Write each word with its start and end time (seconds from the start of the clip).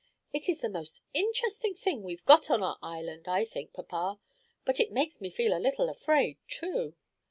It 0.33 0.49
is 0.49 0.61
the 0.61 0.67
most 0.69 1.03
interesting 1.13 1.75
thing 1.75 2.01
we've 2.01 2.25
got 2.25 2.49
on 2.49 2.63
our 2.63 2.79
island, 2.81 3.27
I 3.27 3.45
think, 3.45 3.71
papa; 3.73 4.19
but 4.65 4.79
it 4.79 4.91
makes 4.91 5.21
me 5.21 5.29
feel 5.29 5.55
a 5.55 5.61
little 5.61 5.89
afraid, 5.89 6.39
too." 6.47 6.95